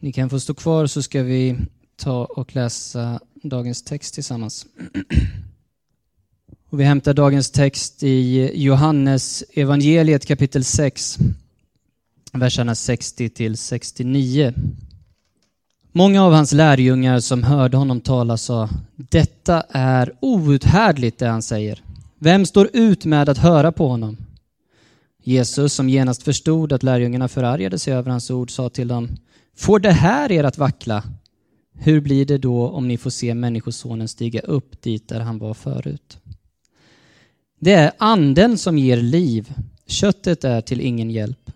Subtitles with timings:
[0.00, 1.56] Ni kan få stå kvar så ska vi
[1.96, 4.66] ta och läsa dagens text tillsammans.
[6.70, 11.18] Och vi hämtar dagens text i Johannes evangeliet kapitel 6,
[12.32, 14.54] verserna 60 till 69.
[15.92, 21.82] Många av hans lärjungar som hörde honom tala sa, detta är outhärdligt det han säger.
[22.18, 24.16] Vem står ut med att höra på honom?
[25.22, 29.08] Jesus, som genast förstod att lärjungarna förargade sig över hans ord, sa till dem,
[29.58, 31.04] får det här er att vackla?
[31.72, 35.54] Hur blir det då om ni får se Människosonen stiga upp dit där han var
[35.54, 36.18] förut?
[37.60, 39.54] Det är anden som ger liv,
[39.86, 41.50] köttet är till ingen hjälp.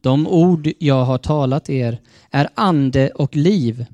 [0.00, 3.86] De ord jag har talat er är ande och liv.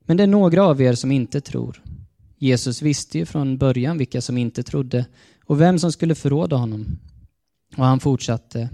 [0.00, 1.82] Men det är några av er som inte tror.
[2.38, 5.06] Jesus visste ju från början vilka som inte trodde
[5.44, 6.98] och vem som skulle förråda honom.
[7.76, 8.68] Och han fortsatte.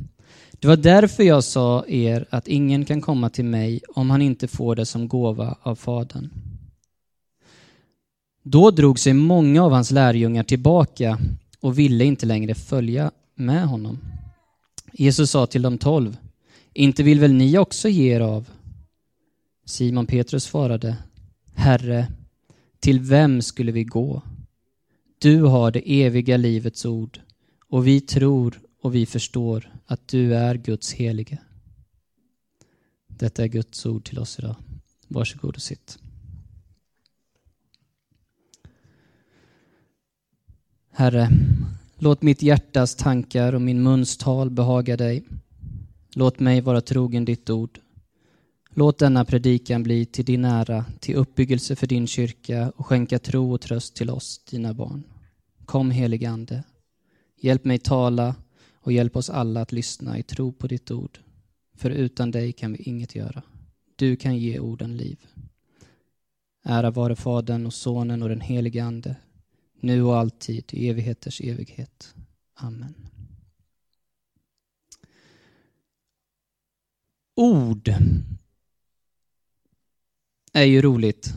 [0.64, 4.48] Det var därför jag sa er att ingen kan komma till mig om han inte
[4.48, 6.30] får det som gåva av Fadern.
[8.42, 11.18] Då drog sig många av hans lärjungar tillbaka
[11.60, 13.98] och ville inte längre följa med honom.
[14.92, 16.16] Jesus sa till de tolv,
[16.72, 18.48] inte vill väl ni också ge er av?
[19.66, 20.96] Simon Petrus svarade,
[21.54, 22.06] Herre,
[22.80, 24.22] till vem skulle vi gå?
[25.18, 27.20] Du har det eviga livets ord
[27.68, 31.38] och vi tror och vi förstår att du är Guds helige.
[33.06, 34.56] Detta är Guds ord till oss idag.
[35.08, 35.98] Varsågod och sitt.
[40.90, 41.28] Herre,
[41.98, 45.24] låt mitt hjärtas tankar och min muns tal behaga dig.
[46.14, 47.80] Låt mig vara trogen ditt ord.
[48.70, 53.52] Låt denna predikan bli till din ära, till uppbyggelse för din kyrka och skänka tro
[53.52, 55.02] och tröst till oss, dina barn.
[55.64, 56.62] Kom helige Ande.
[57.40, 58.34] Hjälp mig tala
[58.84, 61.18] och hjälp oss alla att lyssna i tro på ditt ord.
[61.74, 63.42] För utan dig kan vi inget göra.
[63.96, 65.26] Du kan ge orden liv.
[66.62, 69.16] Ära vare Fadern och Sonen och den helige Ande,
[69.80, 72.14] nu och alltid, i evigheters evighet.
[72.54, 72.94] Amen.
[77.34, 77.94] Ord
[80.52, 81.32] är ju roligt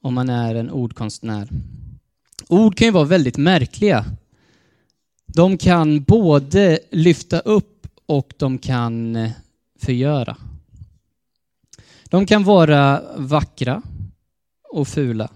[0.00, 1.48] om man är en ordkonstnär.
[2.48, 4.16] Ord kan ju vara väldigt märkliga.
[5.26, 9.30] De kan både lyfta upp och de kan eh,
[9.80, 10.36] förgöra.
[12.04, 13.82] De kan vara vackra
[14.72, 15.30] och fula.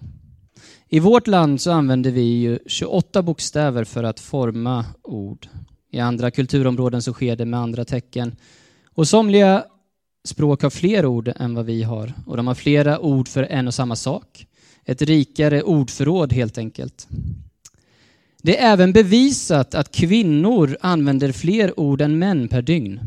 [0.88, 5.48] I vårt land så använder vi ju 28 bokstäver för att forma ord.
[5.90, 8.36] I andra kulturområden så sker det med andra tecken.
[8.94, 9.64] Och somliga
[10.24, 13.66] språk har fler ord än vad vi har och de har flera ord för en
[13.66, 14.46] och samma sak.
[14.84, 17.08] Ett rikare ordförråd helt enkelt.
[18.42, 23.00] Det är även bevisat att kvinnor använder fler ord än män per dygn.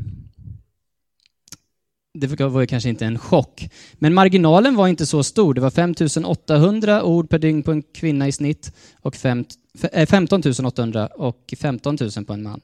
[2.14, 5.54] Det var ju kanske inte en chock, men marginalen var inte så stor.
[5.54, 8.72] Det var 5800 ord per dygn på en kvinna i snitt
[9.02, 12.62] och 15 800 eh, och 15 000 på en man.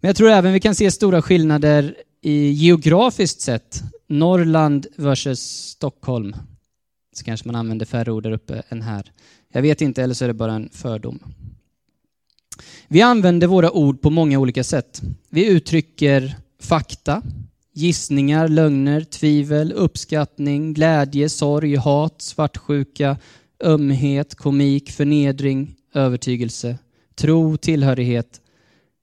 [0.00, 3.82] Men jag tror även vi kan se stora skillnader i geografiskt sett.
[4.06, 6.36] Norrland versus Stockholm.
[7.12, 9.12] Så kanske man använder färre ord där uppe än här.
[9.52, 11.18] Jag vet inte, eller så är det bara en fördom.
[12.88, 15.02] Vi använder våra ord på många olika sätt.
[15.28, 17.22] Vi uttrycker fakta,
[17.74, 23.16] gissningar, lögner, tvivel, uppskattning, glädje, sorg, hat, svartsjuka,
[23.64, 26.78] ömhet, komik, förnedring, övertygelse,
[27.14, 28.40] tro, tillhörighet,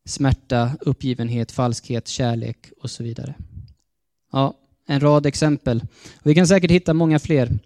[0.06, 3.36] smärta, uppgivenhet, falskhet, kärlek och så vidare.
[4.32, 4.54] Ja,
[4.88, 5.84] en rad exempel.
[6.24, 7.60] Vi kan säkert hitta många fler.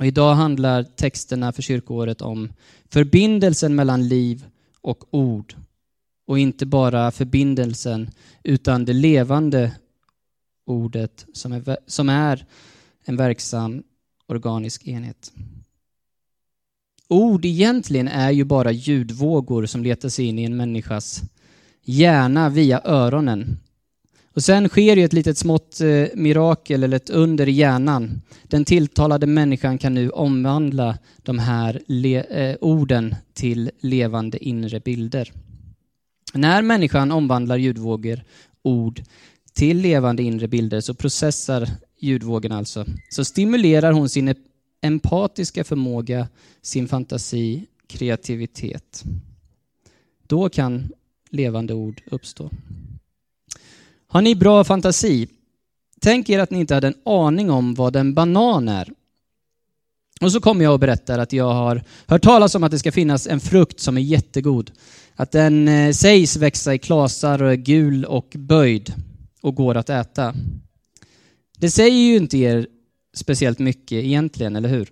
[0.00, 2.52] Och idag handlar texterna för kyrkoåret om
[2.88, 4.44] förbindelsen mellan liv
[4.80, 5.54] och ord.
[6.26, 8.10] Och inte bara förbindelsen,
[8.42, 9.72] utan det levande
[10.66, 12.46] ordet som är, som är
[13.04, 13.82] en verksam
[14.26, 15.32] organisk enhet.
[17.08, 21.22] Ord egentligen är ju bara ljudvågor som letar sig in i en människas
[21.82, 23.58] hjärna via öronen
[24.34, 28.22] och sen sker ju ett litet smått eh, mirakel eller ett under i hjärnan.
[28.42, 31.80] Den tilltalade människan kan nu omvandla de här
[32.30, 35.32] eh, orden till levande inre bilder.
[36.34, 38.22] När människan omvandlar ljudvågor,
[38.62, 39.02] ord,
[39.52, 41.68] till levande inre bilder så processar
[41.98, 42.84] ljudvågen alltså.
[43.10, 44.34] Så stimulerar hon sin
[44.82, 46.28] empatiska förmåga,
[46.62, 49.04] sin fantasi, kreativitet.
[50.26, 50.88] Då kan
[51.30, 52.50] levande ord uppstå.
[54.12, 55.28] Har ni bra fantasi?
[56.00, 58.92] Tänk er att ni inte hade en aning om vad en banan är.
[60.20, 62.92] Och så kommer jag och berättar att jag har hört talas om att det ska
[62.92, 64.70] finnas en frukt som är jättegod.
[65.14, 68.94] Att den eh, sägs växa i klasar och är gul och böjd
[69.40, 70.34] och går att äta.
[71.58, 72.66] Det säger ju inte er
[73.14, 74.88] speciellt mycket egentligen, eller hur?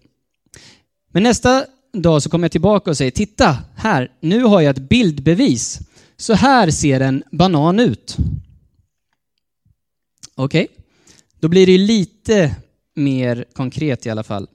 [1.12, 4.88] Men nästa dag så kommer jag tillbaka och säger, titta här, nu har jag ett
[4.88, 5.81] bildbevis.
[6.17, 8.17] Så här ser en banan ut.
[10.40, 10.85] Okej, okay.
[11.40, 12.56] då blir det ju lite
[12.94, 14.49] mer konkret i alla fall.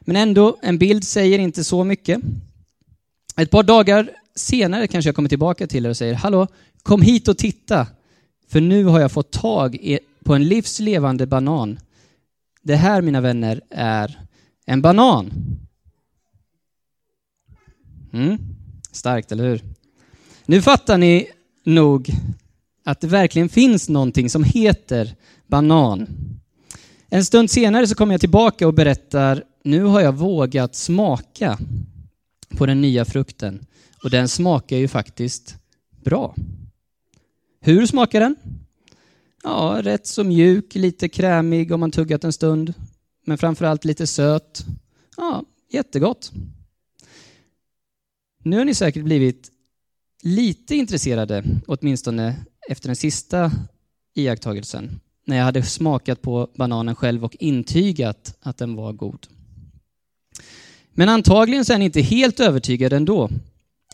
[0.00, 2.20] Men ändå, en bild säger inte så mycket.
[3.36, 6.46] Ett par dagar senare kanske jag kommer tillbaka till er och säger, hallå,
[6.82, 7.86] kom hit och titta.
[8.48, 11.78] För nu har jag fått tag på en livslevande banan.
[12.62, 14.20] Det här, mina vänner, är
[14.66, 15.32] en banan.
[18.12, 18.38] Mm.
[18.92, 19.62] Starkt, eller hur?
[20.46, 21.26] Nu fattar ni
[21.64, 22.10] nog
[22.84, 25.14] att det verkligen finns någonting som heter
[25.46, 26.06] banan.
[27.08, 31.58] En stund senare så kommer jag tillbaka och berättar, nu har jag vågat smaka
[32.48, 33.66] på den nya frukten
[34.02, 35.56] och den smakar ju faktiskt
[36.04, 36.34] bra.
[37.60, 38.36] Hur smakar den?
[39.42, 42.74] Ja, rätt så mjuk, lite krämig om man tuggat en stund,
[43.24, 44.64] men framförallt lite söt.
[45.16, 46.32] Ja, jättegott.
[48.42, 49.50] Nu har ni säkert blivit
[50.22, 52.36] lite intresserade, åtminstone
[52.68, 53.52] efter den sista
[54.14, 59.26] iakttagelsen, när jag hade smakat på bananen själv och intygat att den var god.
[60.90, 63.30] Men antagligen så är ni inte helt övertygade ändå,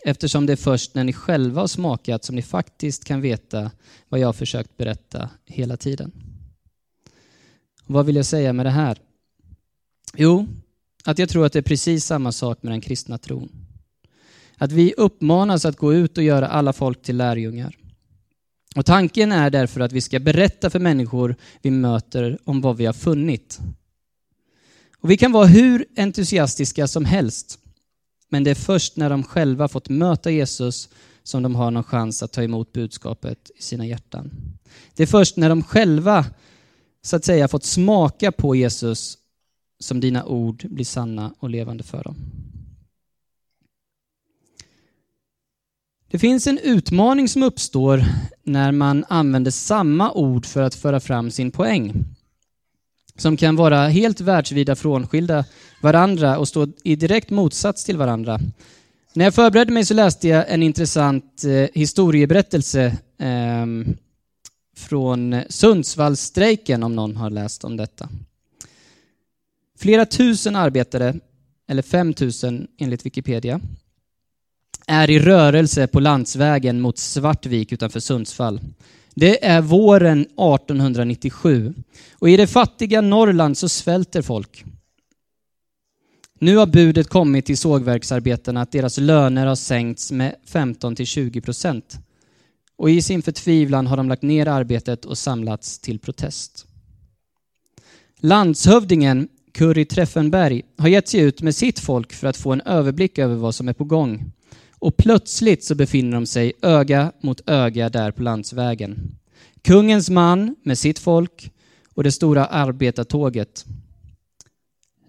[0.04, 3.70] eftersom det är först när ni själva har smakat som ni faktiskt kan veta
[4.08, 6.12] vad jag har försökt berätta hela tiden.
[7.86, 8.98] vad vill jag säga med det här?
[10.16, 10.46] Jo,
[11.04, 13.50] att jag tror att det är precis samma sak med den kristna tron.
[14.56, 17.79] Att vi uppmanas att gå ut och göra alla folk till lärjungar.
[18.76, 22.86] Och tanken är därför att vi ska berätta för människor vi möter om vad vi
[22.86, 23.58] har funnit.
[25.00, 27.58] Och vi kan vara hur entusiastiska som helst,
[28.28, 30.88] men det är först när de själva fått möta Jesus
[31.22, 34.30] som de har någon chans att ta emot budskapet i sina hjärtan.
[34.94, 36.26] Det är först när de själva
[37.02, 39.18] så att säga fått smaka på Jesus
[39.80, 42.16] som dina ord blir sanna och levande för dem.
[46.10, 48.04] Det finns en utmaning som uppstår
[48.42, 52.04] när man använder samma ord för att föra fram sin poäng.
[53.16, 55.44] Som kan vara helt världsvida frånskilda
[55.82, 58.40] varandra och stå i direkt motsats till varandra.
[59.14, 62.84] När jag förberedde mig så läste jag en intressant eh, historieberättelse
[63.18, 63.66] eh,
[64.76, 68.08] från Sundsvallsstrejken, om någon har läst om detta.
[69.78, 71.14] Flera tusen arbetare,
[71.68, 73.60] eller fem tusen enligt Wikipedia,
[74.90, 78.60] är i rörelse på landsvägen mot Svartvik utanför Sundsvall.
[79.14, 81.74] Det är våren 1897
[82.12, 84.64] och i det fattiga Norrland så svälter folk.
[86.38, 91.40] Nu har budet kommit till sågverksarbetarna att deras löner har sänkts med 15 till 20
[91.40, 91.98] procent.
[92.76, 96.66] Och i sin förtvivlan har de lagt ner arbetet och samlats till protest.
[98.20, 103.18] Landshövdingen Curry Treffenberg har gett sig ut med sitt folk för att få en överblick
[103.18, 104.32] över vad som är på gång.
[104.80, 109.18] Och plötsligt så befinner de sig öga mot öga där på landsvägen.
[109.62, 111.52] Kungens man med sitt folk
[111.94, 113.64] och det stora arbetartåget.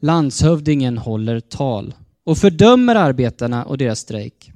[0.01, 4.51] Landshövdingen håller tal och fördömer arbetarna och deras strejk.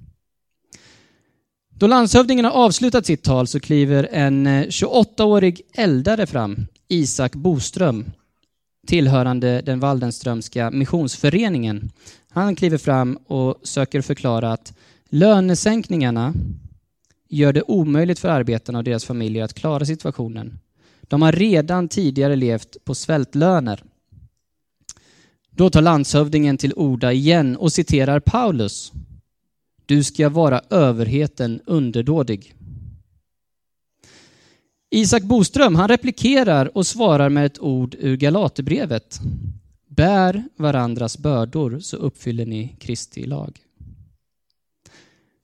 [1.69, 8.05] Då landshövdingen har avslutat sitt tal så kliver en eh, 28-årig eldare fram, Isak Boström,
[8.87, 11.91] tillhörande den Waldenströmska missionsföreningen.
[12.29, 14.73] Han kliver fram och söker förklara att
[15.15, 16.33] Lönesänkningarna
[17.29, 20.59] gör det omöjligt för arbetarna och deras familjer att klara situationen.
[21.01, 23.83] De har redan tidigare levt på svältlöner.
[25.51, 28.91] Då tar landshövdingen till orda igen och citerar Paulus.
[29.85, 32.55] Du ska vara överheten underdådig.
[34.89, 39.19] Isak Boström han replikerar och svarar med ett ord ur Galaterbrevet.
[39.87, 43.64] Bär varandras bördor så uppfyller ni Kristi lag.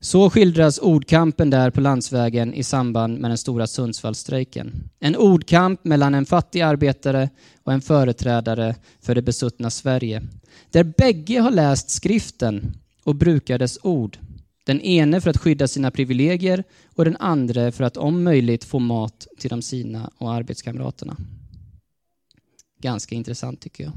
[0.04, 4.90] Så skildras ordkampen där på landsvägen i samband med den stora Sundsvallstrejken.
[5.00, 7.30] En ordkamp mellan en fattig arbetare
[7.64, 10.24] och en företrädare för det besuttna Sverige.
[10.70, 14.18] Där bägge har läst skriften och brukar dess ord.
[14.66, 16.64] Den ene för att skydda sina privilegier
[16.96, 21.18] och den andra för att om möjligt få mat till de sina och arbetskamraterna.
[22.80, 23.94] Ganska intressant tycker jag.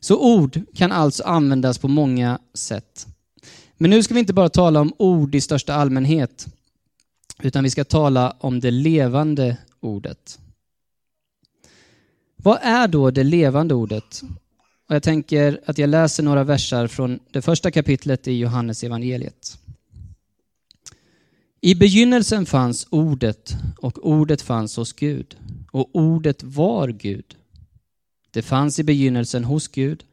[0.00, 3.06] Så ord kan alltså användas på många sätt.
[3.82, 6.46] Men nu ska vi inte bara tala om ord i största allmänhet,
[7.42, 10.38] utan vi ska tala om det levande ordet.
[12.36, 14.22] Vad är då det levande ordet?
[14.88, 19.58] Och jag tänker att jag läser några versar från det första kapitlet i Johannes evangeliet.
[21.60, 25.36] I begynnelsen fanns ordet och ordet fanns hos Gud
[25.72, 27.36] och ordet var Gud.
[28.30, 30.04] Det fanns i begynnelsen hos Gud.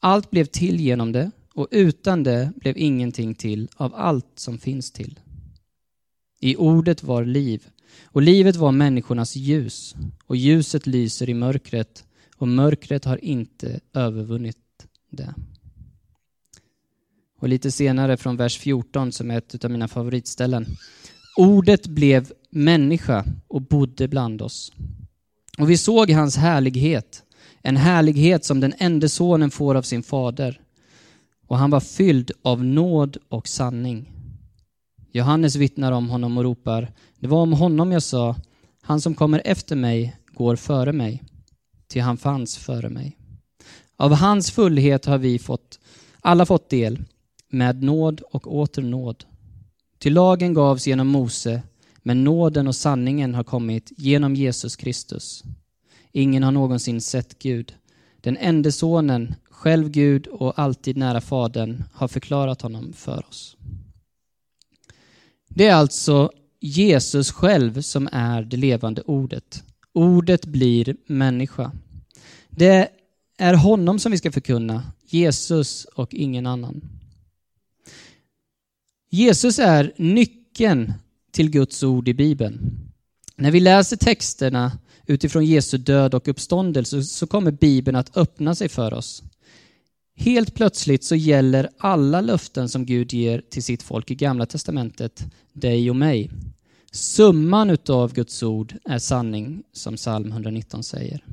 [0.00, 4.90] Allt blev till genom det och utan det blev ingenting till av allt som finns
[4.90, 5.20] till.
[6.40, 7.66] I ordet var liv
[8.04, 9.94] och livet var människornas ljus
[10.26, 12.04] och ljuset lyser i mörkret
[12.36, 14.56] och mörkret har inte övervunnit
[15.10, 15.34] det.
[17.38, 20.66] Och lite senare från vers 14 som är ett av mina favoritställen.
[21.36, 24.72] Ordet blev människa och bodde bland oss.
[25.58, 27.22] Och vi såg hans härlighet,
[27.62, 30.60] en härlighet som den enda sonen får av sin fader.
[31.52, 34.12] Och han var fylld av nåd och sanning.
[35.10, 38.36] Johannes vittnar om honom och ropar, det var om honom jag sa,
[38.82, 41.22] han som kommer efter mig går före mig,
[41.88, 43.16] till han fanns före mig.
[43.96, 45.80] Av hans fullhet har vi fått,
[46.20, 47.04] alla fått del,
[47.48, 49.24] med nåd och åter nåd.
[49.98, 51.62] Till lagen gavs genom Mose,
[51.96, 55.44] men nåden och sanningen har kommit genom Jesus Kristus.
[56.12, 57.74] Ingen har någonsin sett Gud.
[58.20, 63.56] Den enda sonen, själv Gud och alltid nära Fadern, har förklarat honom för oss.
[65.48, 69.64] Det är alltså Jesus själv som är det levande ordet.
[69.92, 71.72] Ordet blir människa.
[72.50, 72.88] Det
[73.38, 76.82] är honom som vi ska förkunna, Jesus och ingen annan.
[79.10, 80.92] Jesus är nyckeln
[81.32, 82.60] till Guds ord i Bibeln.
[83.36, 88.68] När vi läser texterna utifrån Jesu död och uppståndelse så kommer Bibeln att öppna sig
[88.68, 89.22] för oss.
[90.16, 95.24] Helt plötsligt så gäller alla löften som Gud ger till sitt folk i Gamla Testamentet
[95.52, 96.30] dig och mig.
[96.92, 101.24] Summan utav Guds ord är sanning, som psalm 119 säger.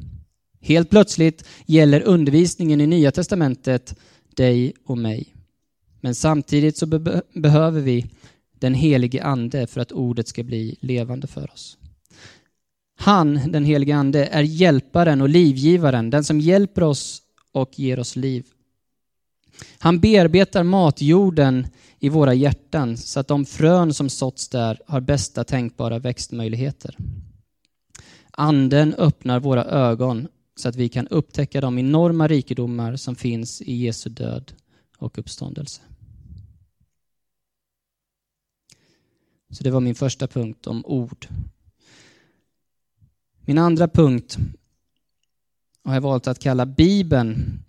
[0.62, 3.95] Helt plötsligt gäller undervisningen i Nya Testamentet
[4.36, 5.36] dig och mig.
[6.01, 8.05] Men samtidigt så be behöver vi
[8.59, 11.77] den helige Ande för att ordet ska bli levande för oss.
[13.00, 17.21] Han, den helige Ande, är hjälparen och livgivaren, den som hjälper oss
[17.51, 18.45] och ger oss liv.
[19.79, 21.67] Han bearbetar matjorden
[21.99, 26.97] i våra hjärtan så att de frön som såtts där har bästa tänkbara växtmöjligheter.
[28.31, 33.73] Anden öppnar våra ögon så att vi kan upptäcka de enorma rikedomar som finns i
[33.75, 34.53] Jesu död
[34.97, 35.81] och uppståndelse.
[39.51, 41.27] Så det var min första punkt om ord.
[43.45, 44.37] Min andra punkt
[45.83, 47.63] har jag valt att kalla Bibeln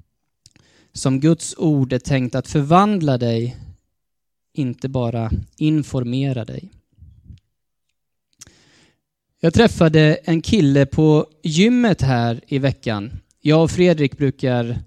[1.00, 3.56] som Guds ord är tänkt att förvandla dig,
[4.52, 6.70] inte bara informera dig.
[9.40, 13.12] Jag träffade en kille på gymmet här i veckan.
[13.40, 14.78] Jag och Fredrik brukar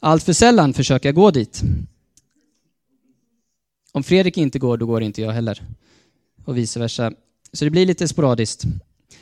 [0.00, 1.62] allt för sällan försöka gå dit.
[3.92, 5.62] Om Fredrik inte går, då går inte jag heller.
[6.44, 7.12] Och vice versa.
[7.52, 8.64] Så det blir lite sporadiskt.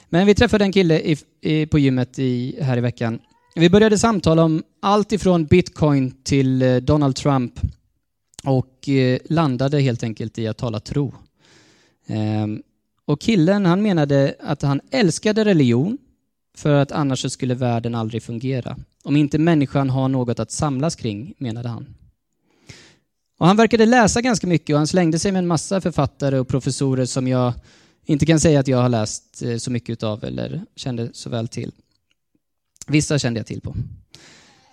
[0.09, 3.21] Men vi träffade en kille i, i, på gymmet i, här i veckan.
[3.55, 7.61] Vi började samtala om allt ifrån bitcoin till eh, Donald Trump
[8.45, 11.15] och eh, landade helt enkelt i att tala tro.
[12.07, 12.63] Ehm,
[13.05, 15.99] och killen han menade att han älskade religion
[16.57, 18.77] för att annars så skulle världen aldrig fungera.
[19.05, 21.95] Om inte människan har något att samlas kring, menade han.
[23.39, 26.49] Och han verkade läsa ganska mycket och han slängde sig med en massa författare och
[26.49, 27.53] professorer som jag
[28.05, 31.49] inte kan säga att jag har läst eh, så mycket av eller kände så väl
[31.49, 31.73] till.
[32.87, 33.75] Vissa kände jag till på.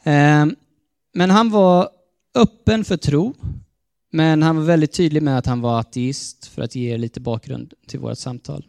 [0.04, 0.56] Ehm,
[1.14, 1.90] men han var
[2.36, 3.34] öppen för tro,
[4.12, 7.20] men han var väldigt tydlig med att han var ateist för att ge er lite
[7.20, 8.66] bakgrund till vårt samtal.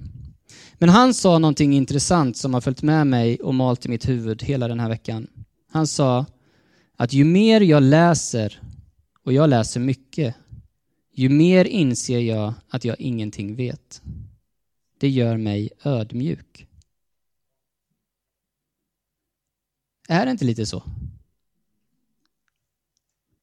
[0.74, 4.42] Men han sa någonting intressant som har följt med mig och malt i mitt huvud
[4.42, 5.26] hela den här veckan.
[5.72, 6.26] Han sa
[6.96, 8.60] att ju mer jag läser,
[9.24, 10.34] och jag läser mycket,
[11.14, 14.02] ju mer inser jag att jag ingenting vet.
[14.98, 16.66] Det gör mig ödmjuk.
[20.10, 20.82] Är det inte lite så?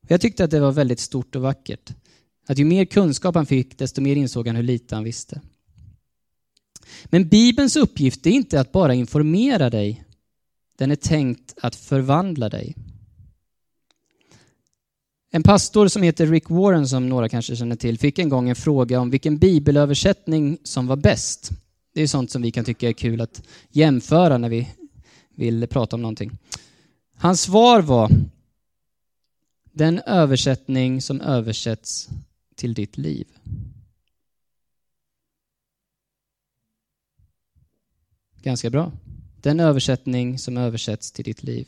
[0.08, 1.94] Jag tyckte att det var väldigt stort och vackert.
[2.48, 5.42] Att ju mer kunskap han fick, desto mer insåg han hur lite han visste.
[7.06, 10.04] Men Bibelns uppgift är inte att bara informera dig.
[10.78, 12.76] Den är tänkt att förvandla dig.
[15.32, 18.56] En pastor som heter Rick Warren, som några kanske känner till, fick en gång en
[18.56, 21.50] fråga om vilken bibelöversättning som var bäst.
[21.94, 24.68] Det är sånt som vi kan tycka är kul att jämföra när vi
[25.38, 26.38] vill prata om någonting.
[27.16, 28.12] Hans svar var
[29.72, 32.10] den översättning som översätts
[32.56, 33.28] till ditt liv.
[38.42, 38.92] Ganska bra.
[39.42, 41.68] Den översättning som översätts till ditt liv.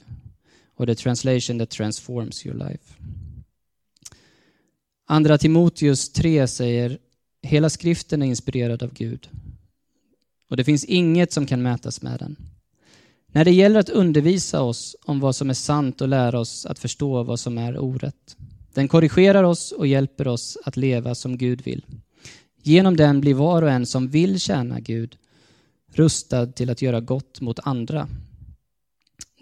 [0.76, 2.94] Och the translation that transforms your life.
[5.06, 6.98] Andra Timoteus 3 säger
[7.42, 9.30] Hela skriften är inspirerad av Gud.
[10.50, 12.36] Och det finns inget som kan mätas med den.
[13.32, 16.80] När det gäller att undervisa oss om vad som är sant och lära oss att
[16.80, 18.38] förstå vad som är orätt.
[18.74, 21.86] Den korrigerar oss och hjälper oss att leva som Gud vill.
[22.64, 25.18] Genom den blir var och en som vill tjäna Gud
[25.94, 28.08] rustad till att göra gott mot andra.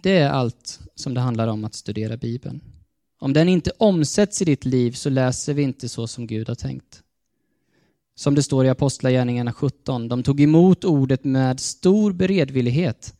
[0.01, 2.61] Det är allt som det handlar om att studera Bibeln.
[3.19, 6.55] Om den inte omsätts i ditt liv så läser vi inte så som Gud har
[6.55, 7.03] tänkt.
[8.15, 13.16] Som det står i Apostlagärningarna 17, de tog emot ordet med stor beredvillighet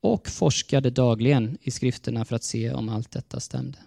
[0.00, 3.78] och forskade dagligen i skrifterna för att se om allt detta stämde.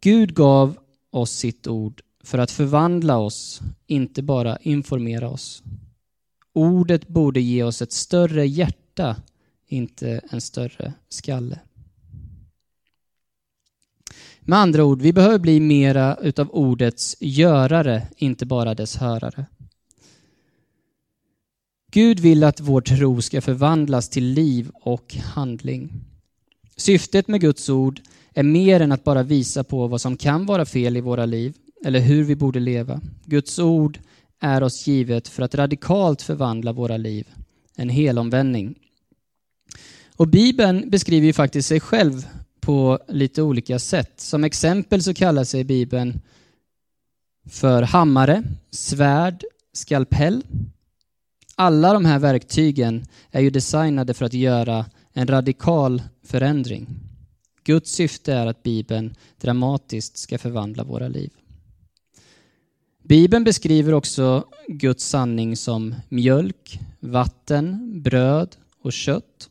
[0.00, 0.78] Gud gav
[1.10, 5.62] oss sitt ord för att förvandla oss, inte bara informera oss.
[6.52, 9.16] Ordet borde ge oss ett större hjärta,
[9.66, 11.60] inte en större skalle.
[14.40, 19.46] Med andra ord, vi behöver bli mera utav ordets görare, inte bara dess hörare.
[21.92, 25.92] Gud vill att vår tro ska förvandlas till liv och handling.
[26.76, 28.00] Syftet med Guds ord
[28.34, 31.54] är mer än att bara visa på vad som kan vara fel i våra liv
[31.84, 33.00] eller hur vi borde leva.
[33.24, 33.98] Guds ord
[34.40, 37.28] är oss givet för att radikalt förvandla våra liv,
[37.76, 38.74] en helomvändning.
[40.16, 42.26] Och Bibeln beskriver ju faktiskt sig själv
[42.60, 44.20] på lite olika sätt.
[44.20, 46.20] Som exempel så kallar sig Bibeln
[47.50, 50.42] för hammare, svärd, skalpell.
[51.58, 56.88] Alla de här verktygen är ju designade för att göra en radikal förändring.
[57.64, 61.30] Guds syfte är att Bibeln dramatiskt ska förvandla våra liv.
[63.02, 69.50] Bibeln beskriver också Guds sanning som mjölk, vatten, bröd och kött.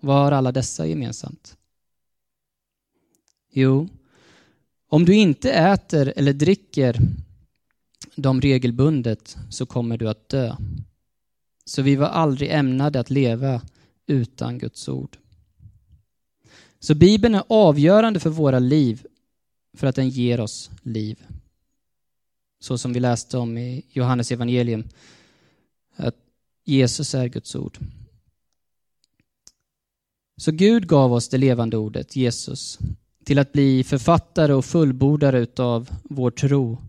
[0.00, 1.56] Vad har alla dessa gemensamt?
[3.52, 3.88] Jo,
[4.88, 6.96] om du inte äter eller dricker
[8.16, 10.56] dem regelbundet så kommer du att dö.
[11.68, 13.62] Så vi var aldrig ämnade att leva
[14.06, 15.16] utan Guds ord.
[16.78, 19.06] Så Bibeln är avgörande för våra liv
[19.76, 21.22] för att den ger oss liv.
[22.60, 24.84] Så som vi läste om i Johannes evangelium
[25.96, 26.16] att
[26.64, 27.78] Jesus är Guds ord.
[30.36, 32.78] Så Gud gav oss det levande ordet, Jesus,
[33.24, 36.87] till att bli författare och fullbordare utav vår tro.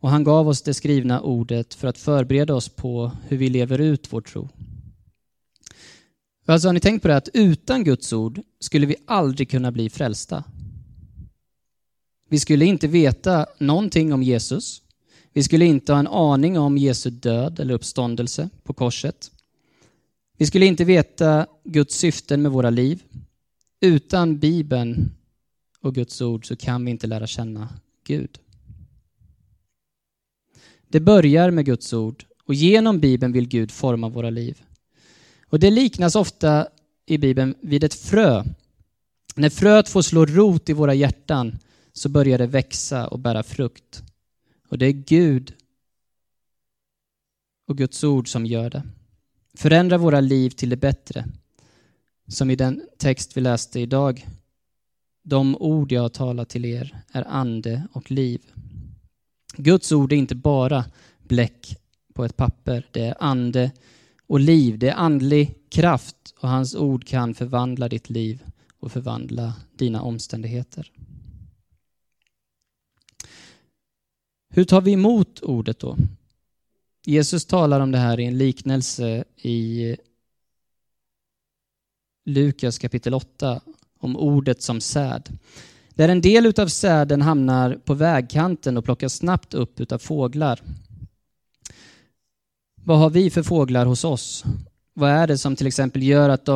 [0.00, 3.78] Och han gav oss det skrivna ordet för att förbereda oss på hur vi lever
[3.78, 4.48] ut vår tro.
[6.46, 9.90] Alltså har ni tänkt på det att utan Guds ord skulle vi aldrig kunna bli
[9.90, 10.44] frälsta.
[12.28, 14.82] Vi skulle inte veta någonting om Jesus.
[15.32, 19.30] Vi skulle inte ha en aning om Jesu död eller uppståndelse på korset.
[20.38, 23.02] Vi skulle inte veta Guds syften med våra liv.
[23.80, 25.10] Utan Bibeln
[25.80, 27.68] och Guds ord så kan vi inte lära känna
[28.06, 28.38] Gud.
[30.96, 34.62] Det börjar med Guds ord och genom Bibeln vill Gud forma våra liv.
[35.46, 36.68] Och det liknas ofta
[37.06, 38.44] i Bibeln vid ett frö.
[39.34, 41.58] När fröet får slå rot i våra hjärtan
[41.92, 44.02] så börjar det växa och bära frukt.
[44.68, 45.54] Och det är Gud
[47.68, 48.82] och Guds ord som gör det.
[49.54, 51.24] Förändra våra liv till det bättre.
[52.28, 54.26] Som i den text vi läste idag.
[55.22, 58.40] De ord jag har talat till er är ande och liv.
[59.56, 60.84] Guds ord är inte bara
[61.22, 61.76] bläck
[62.14, 62.88] på ett papper.
[62.92, 63.70] Det är ande
[64.26, 64.78] och liv.
[64.78, 68.44] Det är andlig kraft och hans ord kan förvandla ditt liv
[68.80, 70.92] och förvandla dina omständigheter.
[74.48, 75.96] Hur tar vi emot ordet då?
[77.04, 79.96] Jesus talar om det här i en liknelse i
[82.24, 83.60] Lukas kapitel 8
[83.98, 85.38] om ordet som säd.
[85.96, 90.60] Där en del av säden hamnar på vägkanten och plockas snabbt upp av fåglar.
[92.74, 94.44] Vad har vi för fåglar hos oss?
[94.94, 96.48] Vad är det som till exempel gör att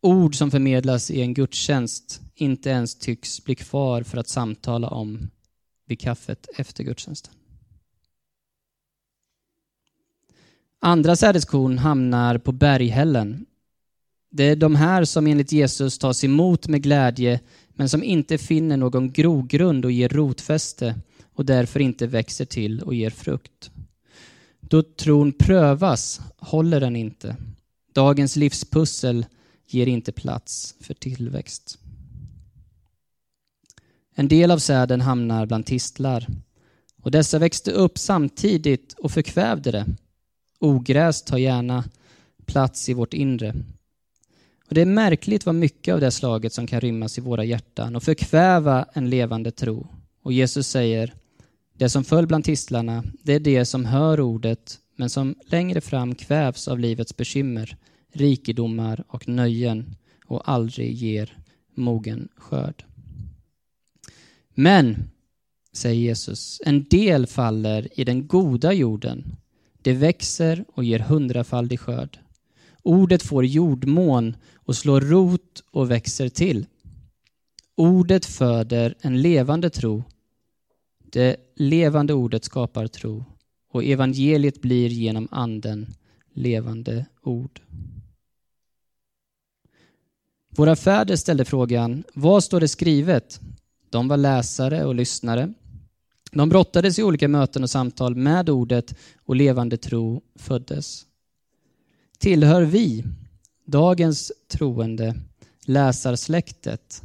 [0.00, 5.30] ord som förmedlas i en gudstjänst inte ens tycks bli kvar för att samtala om
[5.86, 7.34] vid kaffet efter gudstjänsten?
[10.80, 13.46] Andra sädeskorn hamnar på berghällen.
[14.36, 18.76] Det är de här som enligt Jesus tas emot med glädje men som inte finner
[18.76, 20.94] någon grogrund och ger rotfäste
[21.34, 23.70] och därför inte växer till och ger frukt.
[24.60, 27.36] Då tron prövas håller den inte.
[27.94, 29.26] Dagens livspussel
[29.66, 31.78] ger inte plats för tillväxt.
[34.14, 36.26] En del av säden hamnar bland tistlar
[37.02, 39.86] och dessa växte upp samtidigt och förkvävde det.
[40.58, 41.84] Ogräs tar gärna
[42.46, 43.54] plats i vårt inre.
[44.68, 47.96] Och Det är märkligt vad mycket av det slaget som kan rymmas i våra hjärtan
[47.96, 49.86] och förkväva en levande tro.
[50.22, 51.14] Och Jesus säger,
[51.72, 56.14] Det som föll bland tistlarna, det är det som hör ordet men som längre fram
[56.14, 57.76] kvävs av livets bekymmer,
[58.12, 61.38] rikedomar och nöjen och aldrig ger
[61.74, 62.84] mogen skörd.
[64.54, 65.10] Men,
[65.72, 69.36] säger Jesus, en del faller i den goda jorden.
[69.82, 72.18] Det växer och ger hundrafaldig skörd.
[72.86, 76.66] Ordet får jordmån och slår rot och växer till.
[77.74, 80.04] Ordet föder en levande tro.
[81.04, 83.24] Det levande ordet skapar tro
[83.72, 85.86] och evangeliet blir genom anden
[86.34, 87.60] levande ord.
[90.50, 93.40] Våra fäder ställde frågan, vad står det skrivet?
[93.90, 95.52] De var läsare och lyssnare.
[96.32, 98.94] De brottades i olika möten och samtal med ordet
[99.24, 101.06] och levande tro föddes.
[102.18, 103.04] Tillhör vi,
[103.64, 105.14] dagens troende,
[105.64, 107.02] läsarsläktet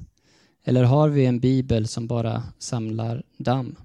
[0.63, 3.75] eller har vi en bibel som bara samlar damm?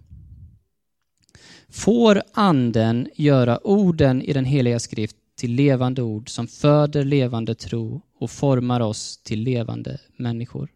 [1.68, 8.00] Får anden göra orden i den heliga skrift till levande ord som föder levande tro
[8.18, 10.72] och formar oss till levande människor?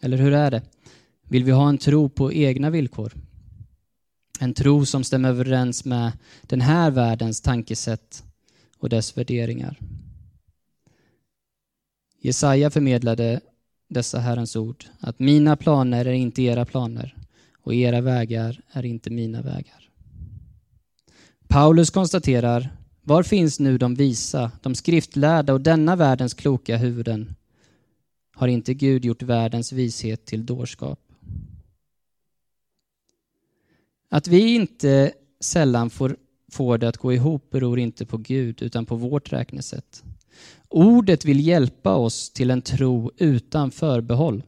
[0.00, 0.62] Eller hur är det?
[1.22, 3.12] Vill vi ha en tro på egna villkor?
[4.40, 8.24] En tro som stämmer överens med den här världens tankesätt
[8.78, 9.80] och dess värderingar.
[12.20, 13.40] Jesaja förmedlade
[13.88, 17.16] dessa Herrens ord, att mina planer är inte era planer
[17.62, 19.90] och era vägar är inte mina vägar.
[21.48, 27.34] Paulus konstaterar, var finns nu de visa, de skriftlärda och denna världens kloka huvuden?
[28.34, 31.00] Har inte Gud gjort världens vishet till dårskap?
[34.14, 36.16] Att vi inte sällan får,
[36.52, 40.04] får det att gå ihop beror inte på Gud utan på vårt räknesätt.
[40.68, 44.42] Ordet vill hjälpa oss till en tro utan förbehåll.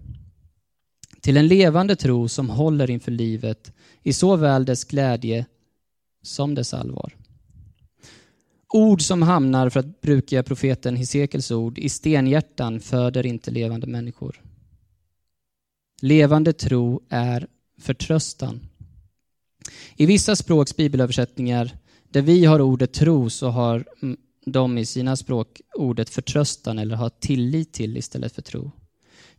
[1.21, 5.47] Till en levande tro som håller inför livet i såväl dess glädje
[6.23, 7.17] som dess allvar.
[8.69, 14.43] Ord som hamnar, för att bruka profeten Hesekels ord, i stenhjärtan föder inte levande människor.
[16.03, 17.47] Levande tro är
[17.81, 18.61] förtröstan.
[19.97, 21.71] I vissa språks bibelöversättningar
[22.11, 26.97] där vi har ordet tro så har mm, de i sina språk ordet förtröstan eller
[26.97, 28.71] har tillit till istället för tro.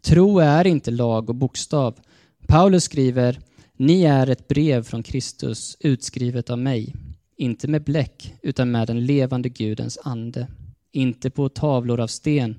[0.01, 1.99] Tro är inte lag och bokstav.
[2.47, 3.39] Paulus skriver,
[3.77, 6.95] ni är ett brev från Kristus utskrivet av mig,
[7.37, 10.47] inte med bläck utan med den levande Gudens ande,
[10.91, 12.55] inte på tavlor av sten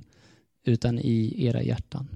[0.64, 2.08] utan i era hjärtan.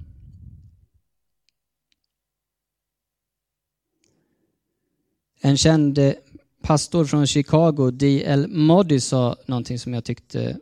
[5.45, 6.13] En känd eh,
[6.61, 8.47] pastor från Chicago, D.L.
[8.47, 10.57] Moddy, sa någonting som jag tyckte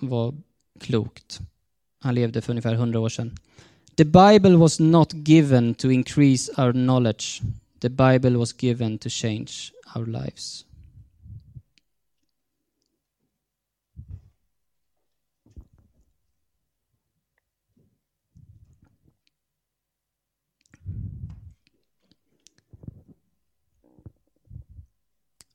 [0.00, 0.34] var
[0.80, 1.40] klokt.
[2.00, 3.36] Han levde för ungefär hundra år sedan.
[3.96, 7.40] The Bible was not given to increase our knowledge.
[7.80, 9.52] The Bible was given to change
[9.96, 10.64] our lives.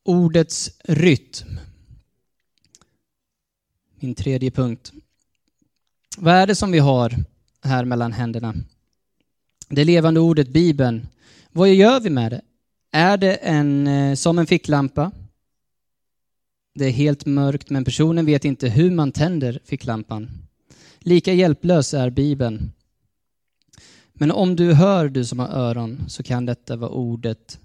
[0.09, 1.59] Ordets rytm.
[3.95, 4.91] Min tredje punkt.
[6.17, 7.15] Vad är det som vi har
[7.61, 8.53] här mellan händerna?
[9.67, 11.07] Det levande ordet Bibeln.
[11.51, 12.41] Vad gör vi med det?
[12.91, 15.11] Är det en, eh, som en ficklampa?
[16.75, 20.29] Det är helt mörkt men personen vet inte hur man tänder ficklampan.
[20.99, 22.71] Lika hjälplös är Bibeln.
[24.13, 27.59] Men om du hör, du som har öron, så kan detta vara ordet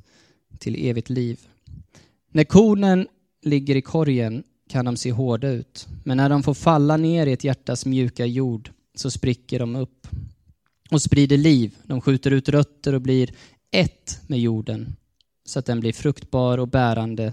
[0.59, 1.49] till evigt liv.
[2.35, 3.09] När kornen
[3.43, 7.33] ligger i korgen kan de se hårda ut, men när de får falla ner i
[7.33, 10.07] ett hjärtas mjuka jord så spricker de upp
[10.91, 11.77] och sprider liv.
[11.85, 13.31] De skjuter ut rötter och blir
[13.71, 14.97] ett med jorden
[15.45, 17.33] så att den blir fruktbar och bärande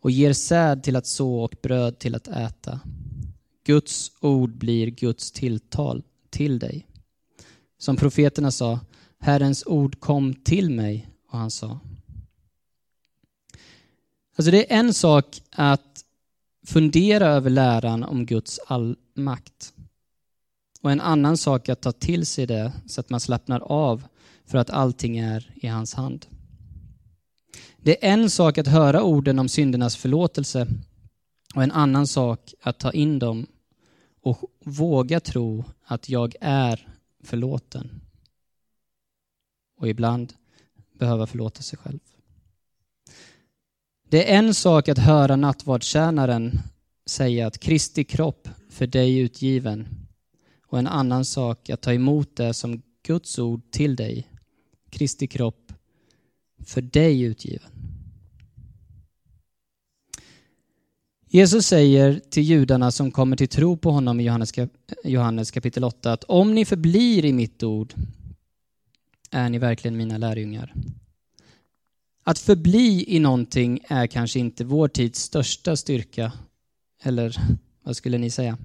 [0.00, 2.80] och ger säd till att så och bröd till att äta.
[3.64, 6.86] Guds ord blir Guds tilltal till dig.
[7.78, 8.80] Som profeterna sa,
[9.18, 11.80] Herrens ord kom till mig och han sa.
[14.36, 16.04] Alltså det är en sak att
[16.66, 19.72] fundera över läran om Guds allmakt.
[20.80, 24.02] Och en annan sak att ta till sig det så att man slappnar av
[24.44, 26.26] för att allting är i hans hand.
[27.76, 30.66] Det är en sak att höra orden om syndernas förlåtelse
[31.54, 33.46] och en annan sak att ta in dem
[34.22, 36.88] och våga tro att jag är
[37.24, 38.00] förlåten.
[39.78, 40.32] Och ibland
[40.92, 41.98] behöva förlåta sig själv.
[44.16, 46.58] Det är en sak att höra nattvardstjänaren
[47.06, 49.88] säga att Kristi kropp för dig utgiven
[50.66, 54.30] och en annan sak att ta emot det som Guds ord till dig.
[54.90, 55.72] Kristi kropp,
[56.66, 57.70] för dig utgiven.
[61.28, 64.52] Jesus säger till judarna som kommer till tro på honom i Johannes,
[65.04, 67.94] Johannes kapitel 8 att om ni förblir i mitt ord
[69.30, 70.74] är ni verkligen mina lärjungar.
[72.28, 76.32] Att förbli i någonting är kanske inte vår tids största styrka.
[77.02, 77.36] Eller
[77.82, 78.58] vad skulle ni säga?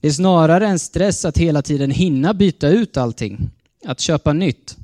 [0.00, 3.50] Det är snarare en stress att hela tiden hinna byta ut allting.
[3.84, 4.76] Att köpa nytt.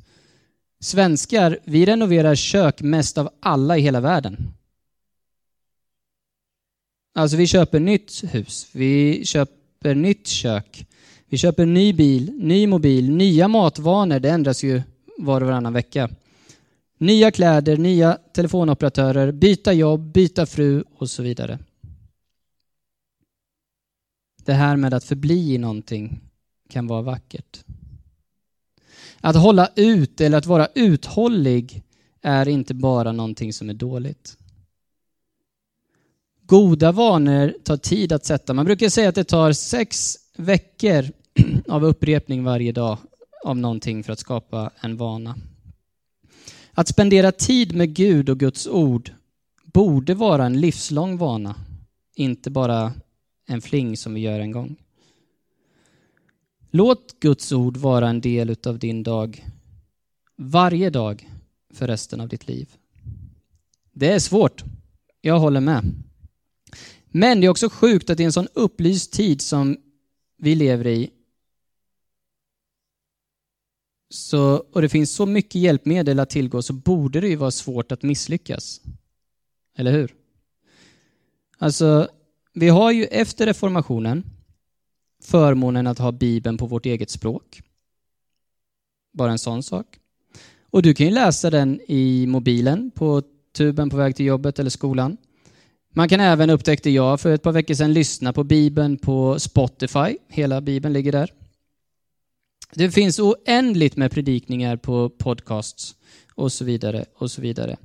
[0.79, 4.53] Svenskar, vi renoverar kök mest av alla i hela världen.
[7.15, 10.87] Alltså vi köper nytt hus, vi köper nytt kök,
[11.25, 14.81] vi köper ny bil, ny mobil, nya matvanor, det ändras ju
[15.17, 16.09] var och varannan vecka.
[17.01, 21.59] Nya kläder, nya telefonoperatörer, byta jobb, byta fru och så vidare.
[24.43, 26.19] Det här med att förbli i någonting
[26.69, 27.63] kan vara vackert.
[29.21, 31.83] Att hålla ut eller att vara uthållig
[32.21, 34.37] är inte bara någonting som är dåligt.
[36.41, 38.53] Goda vanor tar tid att sätta.
[38.53, 41.05] Man brukar säga att det tar sex veckor
[41.67, 42.97] av upprepning varje dag
[43.43, 45.35] av någonting för att skapa en vana.
[46.79, 49.11] Att spendera tid med Gud och Guds ord
[49.63, 51.55] borde vara en livslång vana,
[52.15, 52.93] inte bara
[53.47, 54.75] en fling som vi gör en gång.
[56.71, 59.45] Låt Guds ord vara en del av din dag
[60.35, 61.29] varje dag
[61.73, 62.69] för resten av ditt liv.
[63.93, 64.63] Det är svårt,
[65.21, 65.83] jag håller med.
[67.07, 69.77] Men det är också sjukt att i en sån upplyst tid som
[70.37, 71.09] vi lever i
[74.09, 77.91] så, och det finns så mycket hjälpmedel att tillgå så borde det ju vara svårt
[77.91, 78.81] att misslyckas.
[79.77, 80.15] Eller hur?
[81.57, 82.09] Alltså,
[82.53, 84.23] vi har ju efter reformationen
[85.23, 87.61] förmånen att ha Bibeln på vårt eget språk.
[89.13, 89.99] Bara en sån sak.
[90.71, 94.69] Och du kan ju läsa den i mobilen, på tuben på väg till jobbet eller
[94.69, 95.17] skolan.
[95.93, 100.17] Man kan även, upptäckte jag för ett par veckor sedan, lyssna på Bibeln på Spotify.
[100.27, 101.33] Hela Bibeln ligger där.
[102.73, 105.95] Det finns oändligt med predikningar på podcasts
[106.35, 107.77] och så vidare och så vidare.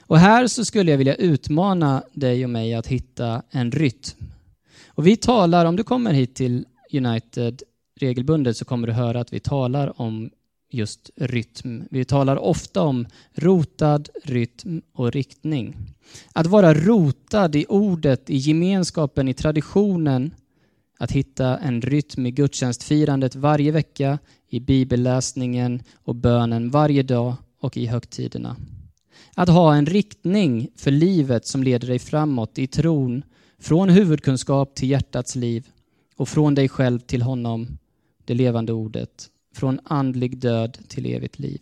[0.00, 4.24] Och här så skulle jag vilja utmana dig och mig att hitta en rytm.
[4.86, 7.62] Och vi talar, om du kommer hit till United
[8.00, 10.30] regelbundet så kommer du höra att vi talar om
[10.70, 11.84] just rytm.
[11.90, 15.76] Vi talar ofta om rotad rytm och riktning.
[16.32, 20.34] Att vara rotad i ordet, i gemenskapen, i traditionen,
[20.98, 27.76] att hitta en rytm i gudstjänstfirandet varje vecka, i bibelläsningen och bönen varje dag och
[27.76, 28.56] i högtiderna.
[29.34, 33.22] Att ha en riktning för livet som leder dig framåt i tron,
[33.58, 35.68] från huvudkunskap till hjärtats liv
[36.16, 37.78] och från dig själv till honom,
[38.24, 41.60] det levande ordet, från andlig död till evigt liv.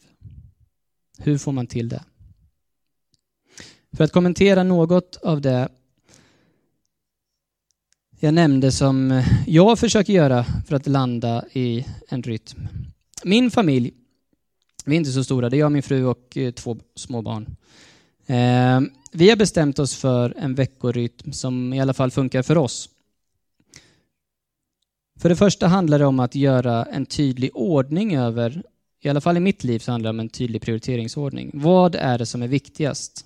[1.19, 2.05] Hur får man till det?
[3.93, 5.69] För att kommentera något av det
[8.19, 12.69] jag nämnde som eh, jag försöker göra för att landa i en rytm.
[13.25, 13.93] Min familj,
[14.85, 17.57] vi är inte så stora, det är jag, min fru och eh, två små barn.
[18.27, 18.81] Eh,
[19.13, 22.89] vi har bestämt oss för en veckorytm som i alla fall funkar för oss.
[25.19, 28.63] För det första handlar det om att göra en tydlig ordning över,
[29.03, 31.51] i alla fall i mitt liv så handlar det om en tydlig prioriteringsordning.
[31.55, 33.25] Vad är det som är viktigast?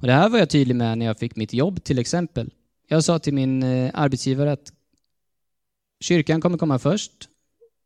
[0.00, 2.50] Och det här var jag tydlig med när jag fick mitt jobb till exempel.
[2.92, 4.72] Jag sa till min eh, arbetsgivare att
[6.00, 7.28] kyrkan kommer komma först,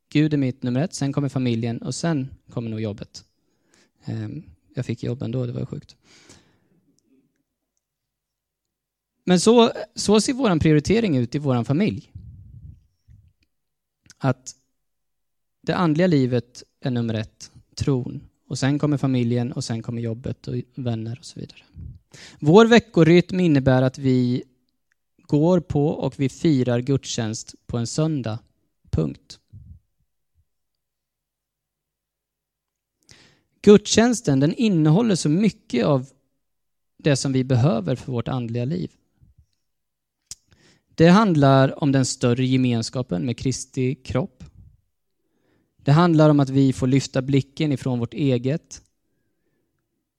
[0.09, 3.25] Gud är mitt nummer ett, sen kommer familjen och sen kommer nog jobbet.
[4.05, 4.43] Ehm,
[4.75, 5.97] jag fick jobb ändå, det var sjukt.
[9.25, 12.13] Men så, så ser vår prioritering ut i vår familj.
[14.19, 14.57] Att
[15.61, 18.21] det andliga livet är nummer ett, tron.
[18.49, 21.61] Och sen kommer familjen och sen kommer jobbet och vänner och så vidare.
[22.39, 24.45] Vår veckorytm innebär att vi
[25.27, 28.39] går på och vi firar gudstjänst på en söndag.
[28.91, 29.39] Punkt.
[33.63, 36.07] Gudstjänsten den innehåller så mycket av
[36.99, 38.91] det som vi behöver för vårt andliga liv.
[40.95, 44.45] Det handlar om den större gemenskapen med Kristi kropp.
[45.77, 48.83] Det handlar om att vi får lyfta blicken ifrån vårt eget,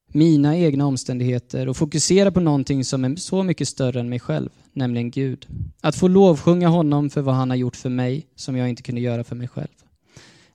[0.07, 4.49] mina egna omständigheter och fokusera på någonting som är så mycket större än mig själv,
[4.75, 5.47] nämligen Gud.
[5.81, 9.01] Att få lovsjunga honom för vad han har gjort för mig som jag inte kunde
[9.01, 9.67] göra för mig själv.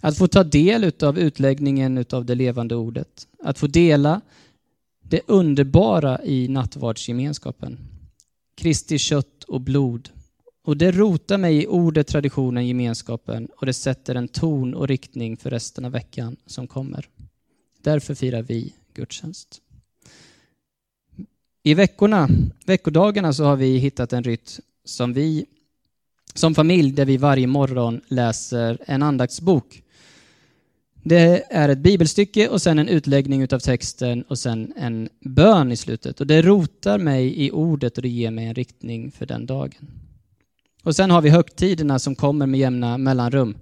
[0.01, 3.29] Att få ta del av utläggningen av det levande ordet.
[3.43, 4.21] Att få dela
[5.03, 7.79] det underbara i nattvardsgemenskapen.
[8.57, 10.11] Kristi kött och blod
[10.65, 15.37] Och det rotar mig i ordet, traditionen, gemenskapen och det sätter en ton och riktning
[15.37, 17.09] för resten av veckan som kommer.
[17.83, 19.61] Därför firar vi gudstjänst.
[21.63, 22.29] I veckorna,
[22.67, 25.47] veckodagarna så har vi hittat en rytm som vi
[26.35, 29.83] som familj där vi varje morgon läser en andaktsbok.
[31.03, 35.77] Det är ett bibelstycke och sen en utläggning av texten och sen en bön i
[35.77, 36.21] slutet.
[36.21, 39.91] Och det rotar mig i ordet och det ger mig en riktning för den dagen.
[40.83, 43.59] Och sen har vi högtiderna som kommer med jämna mellanrum.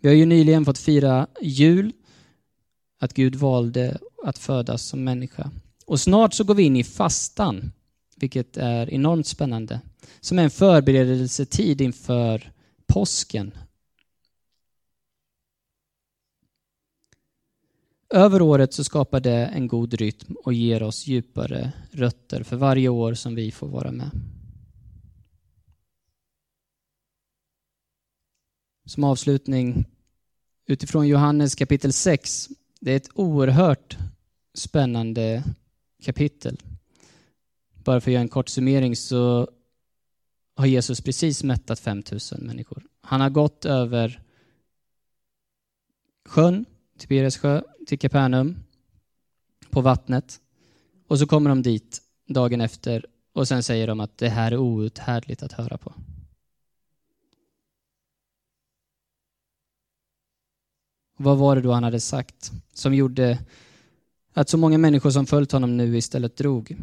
[0.00, 1.92] Vi har ju nyligen fått fira jul,
[3.00, 5.50] att Gud valde att födas som människa.
[5.86, 7.72] Och snart så går vi in i fastan,
[8.16, 9.80] vilket är enormt spännande.
[10.20, 12.52] Som är en förberedelsetid inför
[12.86, 13.54] påsken.
[18.10, 22.88] Över året så skapar det en god rytm och ger oss djupare rötter för varje
[22.88, 24.10] år som vi får vara med.
[28.84, 29.84] Som avslutning
[30.66, 32.48] utifrån Johannes kapitel 6.
[32.80, 33.98] Det är ett oerhört
[34.54, 35.42] spännande
[36.02, 36.60] kapitel.
[37.84, 39.48] Bara för att göra en kort summering så
[40.56, 42.82] har Jesus precis mättat 5000 människor.
[43.00, 44.22] Han har gått över
[46.24, 46.64] sjön,
[46.98, 48.56] Tiberias sjö, till Kapernaum
[49.70, 50.40] på vattnet.
[51.08, 54.56] Och så kommer de dit dagen efter och sen säger de att det här är
[54.56, 55.94] outhärdligt att höra på.
[61.16, 63.38] Vad var det då han hade sagt som gjorde
[64.32, 66.76] att så många människor som följt honom nu istället drog?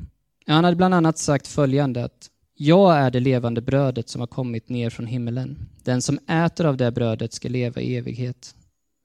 [0.46, 4.70] Han hade bland annat sagt följande att jag är det levande brödet som har kommit
[4.70, 5.70] ner från himmelen.
[5.84, 8.56] Den som äter av det brödet ska leva i evighet.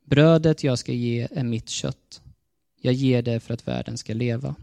[0.05, 2.23] Brödet jag ska ge är mitt kött.
[2.81, 4.55] Jag ger det för att världen ska leva.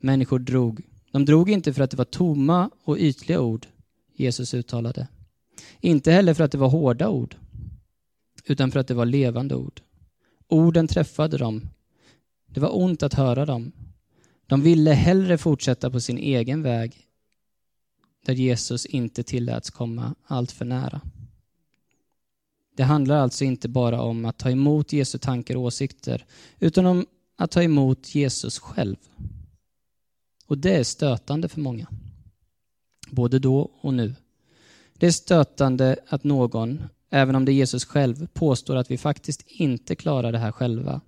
[0.00, 0.82] Människor drog.
[1.10, 3.66] De drog inte för att det var tomma och ytliga ord
[4.14, 5.08] Jesus uttalade.
[5.80, 7.36] Inte heller för att det var hårda ord
[8.44, 9.80] utan för att det var levande ord.
[10.48, 11.68] Orden träffade dem.
[12.58, 13.72] Det var ont att höra dem.
[14.46, 17.06] De ville hellre fortsätta på sin egen väg
[18.24, 21.00] där Jesus inte tilläts komma allt för nära.
[22.76, 26.24] Det handlar alltså inte bara om att ta emot Jesu tankar och åsikter,
[26.58, 28.96] utan om att ta emot Jesus själv.
[30.46, 31.86] Och det är stötande för många.
[33.10, 34.14] Både då och nu.
[34.92, 39.42] Det är stötande att någon Även om det är Jesus själv påstår att vi faktiskt
[39.46, 41.00] inte klarar det här själva.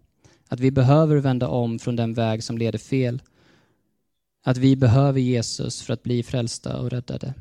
[0.52, 3.22] Att vi behöver vända om från den väg som leder fel.
[4.42, 7.34] Att vi behöver Jesus för att bli frälsta och räddade.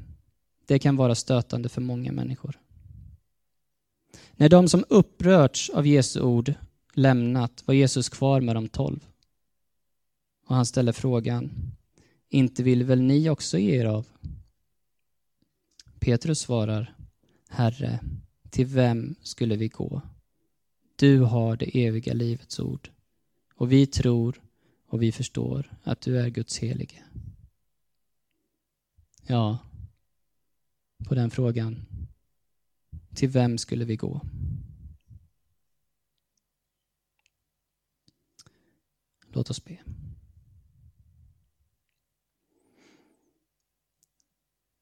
[0.65, 2.60] Det kan vara stötande för många människor.
[4.32, 6.54] När de som upprörts av Jesu ord
[6.93, 9.00] lämnat var Jesus kvar med de tolv.
[10.45, 11.52] Och han ställer frågan,
[12.30, 14.08] inte vill väl ni också ge er av?
[16.00, 16.95] Petrus svarar,
[17.50, 18.00] Herre,
[18.50, 20.02] till vem skulle vi gå?
[20.95, 22.89] Du har det eviga livets ord
[23.60, 24.41] och vi tror
[24.88, 27.04] och vi förstår att du är Guds helige.
[29.28, 29.60] Ja,
[31.08, 31.86] på den frågan.
[33.15, 34.22] Till vem skulle vi gå?
[39.28, 39.78] Låt oss be.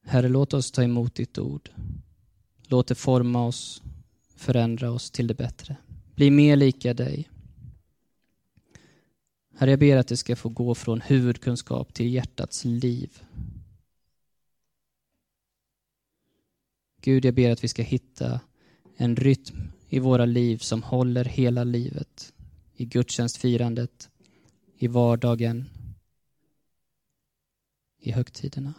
[0.03, 1.69] Herre, låt oss ta emot ditt ord.
[2.67, 3.83] Låt det forma oss,
[4.35, 5.77] förändra oss till det bättre.
[6.15, 7.29] Bli mer lika dig.
[9.59, 13.23] Herre, jag ber att det ska få gå från huvudkunskap till hjärtats liv.
[17.01, 18.39] Gud, jag ber att vi ska hitta
[18.95, 22.33] en rytm i våra liv som håller hela livet.
[22.73, 24.09] I gudstjänstfirandet,
[24.77, 25.69] i vardagen,
[27.99, 28.73] i högtiderna.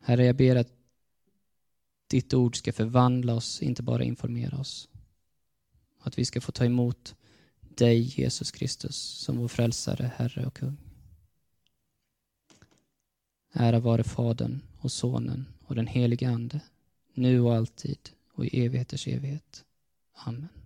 [0.00, 0.72] Herre, jag ber att
[2.06, 4.88] ditt ord ska förvandla oss, inte bara informera oss.
[6.00, 7.14] Att vi ska få ta emot
[7.76, 10.76] dig, Jesus Kristus, som vår frälsare, Herre och kung.
[13.52, 16.60] Ära vare Fadern och Sonen och den helige Ande,
[17.14, 17.98] nu och alltid
[18.32, 19.64] och i evigheters evighet.
[20.14, 20.61] Amen.